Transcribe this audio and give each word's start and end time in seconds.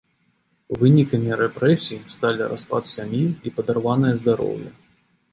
Вынікамі 0.83 1.35
рэпрэсій 1.41 1.99
сталі 2.13 2.47
распад 2.53 2.83
сям'і 2.93 3.21
і 3.49 3.53
падарванае 3.59 4.13
здароўе. 4.23 4.69